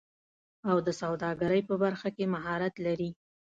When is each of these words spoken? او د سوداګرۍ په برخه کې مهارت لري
او 0.69 0.77
د 0.87 0.89
سوداګرۍ 1.01 1.61
په 1.69 1.75
برخه 1.83 2.09
کې 2.15 2.31
مهارت 2.33 2.73
لري 2.85 3.09